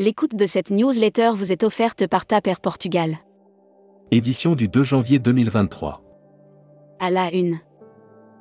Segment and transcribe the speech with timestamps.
[0.00, 3.18] L'écoute de cette newsletter vous est offerte par Taper Portugal.
[4.10, 6.00] Édition du 2 janvier 2023.
[6.98, 7.58] À la une.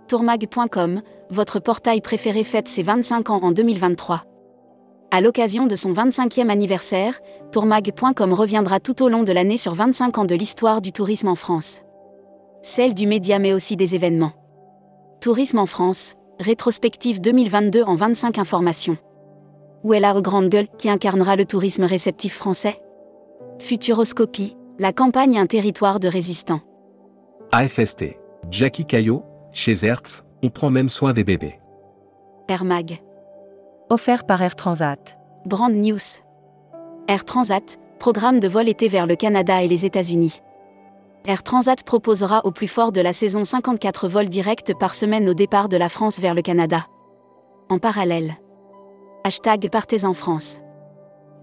[0.07, 4.23] Tourmag.com, votre portail préféré fête ses 25 ans en 2023.
[5.11, 7.19] À l'occasion de son 25e anniversaire,
[7.51, 11.35] Tourmag.com reviendra tout au long de l'année sur 25 ans de l'histoire du tourisme en
[11.35, 11.81] France.
[12.63, 14.31] Celle du média mais aussi des événements.
[15.19, 18.97] Tourisme en France, rétrospective 2022 en 25 informations.
[19.83, 22.81] Où est la grande gueule qui incarnera le tourisme réceptif français?
[23.59, 26.61] Futuroscopie, la campagne Un territoire de résistants.
[27.51, 28.17] AFST.
[28.51, 31.59] Jackie Caillot, chez Hertz, on prend même soin des bébés.
[32.47, 33.01] Air Mag.
[33.89, 35.17] Offert par Air Transat.
[35.45, 36.21] Brand News.
[37.07, 40.41] Air Transat, programme de vol été vers le Canada et les États-Unis.
[41.25, 45.33] Air Transat proposera au plus fort de la saison 54 vols directs par semaine au
[45.33, 46.85] départ de la France vers le Canada.
[47.69, 48.37] En parallèle.
[49.25, 50.59] Hashtag Partez en France.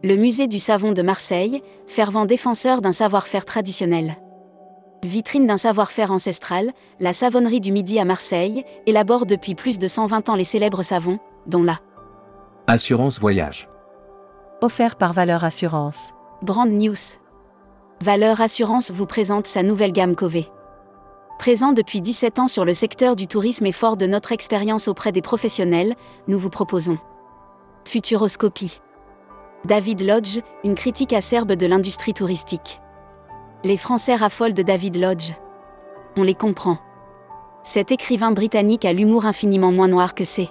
[0.02, 4.16] Le musée du savon de Marseille, fervent défenseur d'un savoir-faire traditionnel.
[5.04, 10.30] Vitrine d'un savoir-faire ancestral, la savonnerie du Midi à Marseille élabore depuis plus de 120
[10.30, 11.78] ans les célèbres savons, dont la
[12.66, 13.68] Assurance voyage.
[14.62, 16.14] Offert par Valeur Assurance.
[16.40, 17.18] Brand News.
[18.00, 20.46] Valeur Assurance vous présente sa nouvelle gamme Cové.
[21.38, 25.12] Présent depuis 17 ans sur le secteur du tourisme et fort de notre expérience auprès
[25.12, 25.94] des professionnels,
[26.26, 26.96] nous vous proposons
[27.86, 28.80] Futuroscopie.
[29.64, 32.80] David Lodge, une critique acerbe de l'industrie touristique.
[33.62, 35.30] Les Français raffolent de David Lodge.
[36.16, 36.78] On les comprend.
[37.62, 40.48] Cet écrivain britannique a l'humour infiniment moins noir que c'est.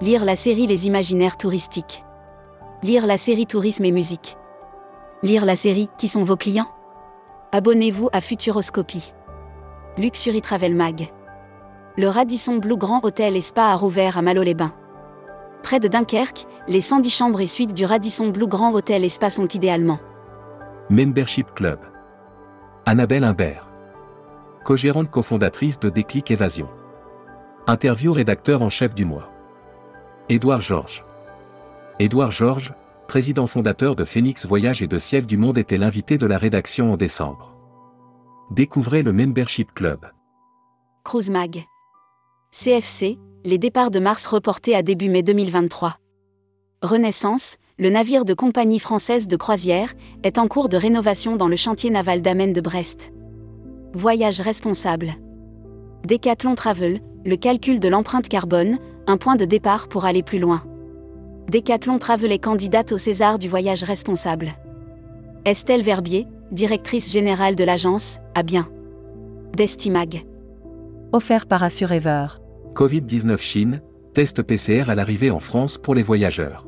[0.00, 2.04] Lire la série Les Imaginaires touristiques.
[2.82, 4.36] Lire la série Tourisme et musique.
[5.22, 6.72] Lire la série Qui sont vos clients?
[7.52, 9.12] Abonnez-vous à Futuroscopie.
[9.98, 11.12] Luxury Travel Mag.
[11.96, 14.74] Le Radisson Blue Grand Hôtel et Spa a rouvert à Malo-les-Bains.
[15.62, 19.30] Près de Dunkerque, les 110 chambres et suites du Radisson Blue Grand Hôtel et Spa
[19.30, 19.98] sont idéalement.
[20.88, 21.78] Membership Club.
[22.86, 23.68] Annabelle Imbert.
[24.64, 26.68] Co-gérante cofondatrice de Déclic Évasion.
[27.66, 29.30] Interview rédacteur en chef du mois.
[30.28, 31.04] Édouard Georges.
[31.98, 32.74] Édouard Georges,
[33.06, 36.92] président fondateur de Phoenix Voyage et de Ciel du Monde était l'invité de la rédaction
[36.92, 37.54] en décembre.
[38.50, 40.06] Découvrez le Membership Club.
[41.04, 41.64] Cruise Mag.
[42.52, 45.96] CFC, les départs de mars reportés à début mai 2023.
[46.82, 51.56] Renaissance, le navire de compagnie française de croisière, est en cours de rénovation dans le
[51.56, 53.12] chantier naval d'Amen de Brest.
[53.94, 55.14] Voyage responsable.
[56.06, 60.62] Decathlon Travel, le calcul de l'empreinte carbone, un point de départ pour aller plus loin.
[61.50, 64.52] Decathlon Travel est candidate au César du voyage responsable.
[65.46, 68.68] Estelle Verbier, directrice générale de l'agence, a bien.
[69.56, 70.26] Destimag.
[71.12, 72.39] Offert par Assurever.
[72.74, 73.82] Covid-19 Chine,
[74.14, 76.66] test PCR à l'arrivée en France pour les voyageurs.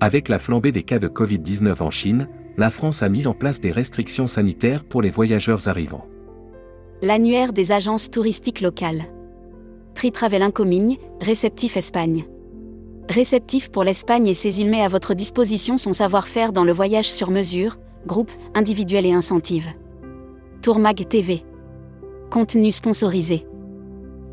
[0.00, 3.60] Avec la flambée des cas de Covid-19 en Chine, la France a mis en place
[3.60, 6.06] des restrictions sanitaires pour les voyageurs arrivants.
[7.00, 9.06] L'annuaire des agences touristiques locales.
[9.94, 12.26] Tritravel Incomigne, réceptif Espagne.
[13.08, 17.10] Réceptif pour l'Espagne et ses îles met à votre disposition son savoir-faire dans le voyage
[17.10, 19.68] sur mesure, groupe, individuel et incentive.
[20.60, 21.42] Tourmag TV.
[22.30, 23.47] Contenu sponsorisé.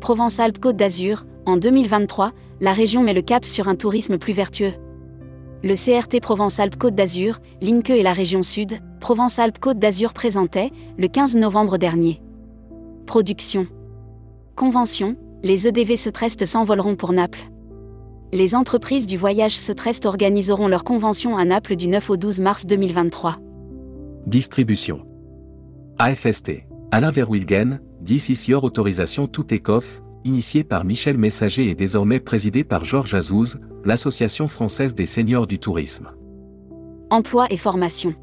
[0.00, 4.72] Provence-Alpes-Côte d'Azur, en 2023, la région met le cap sur un tourisme plus vertueux.
[5.62, 11.78] Le CRT Provence-Alpes-Côte d'Azur, Linke et la région sud, Provence-Alpes-Côte d'Azur présentait, le 15 novembre
[11.78, 12.20] dernier.
[13.06, 13.66] Production.
[14.54, 17.50] Convention, les EDV Setrest s'envoleront pour Naples.
[18.32, 22.66] Les entreprises du voyage Setrest organiseront leur convention à Naples du 9 au 12 mars
[22.66, 23.36] 2023.
[24.26, 25.06] Distribution.
[25.98, 26.66] AFST.
[26.96, 32.64] Alain Verwilgen, 10 is your autorisation tout écoff, initié par Michel Messager et désormais présidé
[32.64, 36.08] par Georges Azouz, l'Association française des seniors du tourisme.
[37.10, 38.14] Emploi et formation.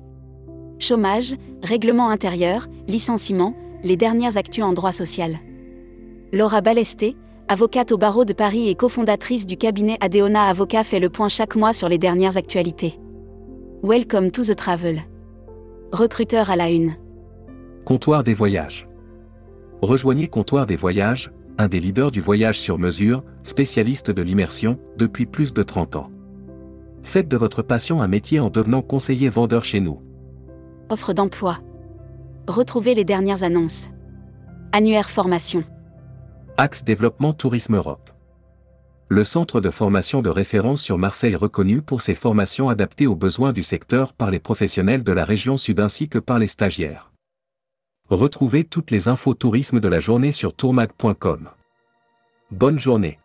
[0.79, 5.37] Chômage, règlement intérieur, licenciement, les dernières actus en droit social.
[6.31, 7.15] Laura Balesté,
[7.49, 11.55] avocate au barreau de Paris et cofondatrice du cabinet Adeona Avocat fait le point chaque
[11.55, 12.99] mois sur les dernières actualités.
[13.83, 15.03] Welcome to the travel.
[15.91, 16.95] Recruteur à la une.
[17.85, 18.87] Comptoir des voyages.
[19.81, 25.25] Rejoignez Comptoir des voyages, un des leaders du voyage sur mesure, spécialiste de l'immersion, depuis
[25.25, 26.09] plus de 30 ans.
[27.03, 30.01] Faites de votre passion un métier en devenant conseiller vendeur chez nous.
[30.89, 31.57] Offre d'emploi.
[32.47, 33.89] Retrouvez les dernières annonces.
[34.71, 35.65] Annuaire formation.
[36.55, 38.11] Axe Développement Tourisme Europe.
[39.09, 43.51] Le centre de formation de référence sur Marseille reconnu pour ses formations adaptées aux besoins
[43.51, 47.12] du secteur par les professionnels de la région sud ainsi que par les stagiaires.
[48.09, 51.49] Retrouvez toutes les infos tourisme de la journée sur tourmag.com.
[52.51, 53.19] Bonne journée.